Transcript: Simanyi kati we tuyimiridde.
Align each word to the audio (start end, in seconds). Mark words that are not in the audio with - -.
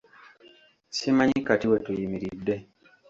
Simanyi 0.95 1.39
kati 1.47 1.65
we 1.71 1.77
tuyimiridde. 1.85 2.55